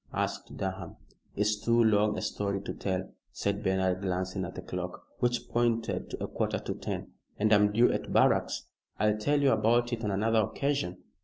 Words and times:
asked 0.15 0.57
Durham. 0.57 0.95
"It's 1.35 1.55
too 1.63 1.83
long 1.83 2.17
a 2.17 2.23
story 2.23 2.59
to 2.63 2.73
tell," 2.73 3.07
said 3.31 3.61
Bernard, 3.61 4.01
glancing 4.01 4.43
at 4.45 4.55
the 4.55 4.63
clock, 4.63 5.05
which 5.19 5.47
pointed 5.47 6.09
to 6.09 6.23
a 6.23 6.27
quarter 6.27 6.57
to 6.57 6.73
ten, 6.73 7.11
"and 7.37 7.53
I'm 7.53 7.71
due 7.71 7.91
at 7.91 8.11
barracks. 8.11 8.63
I'll 8.97 9.19
tell 9.19 9.39
you 9.39 9.51
about 9.51 9.93
it 9.93 10.03
on 10.03 10.09
another 10.09 10.39
occasion. 10.41 11.03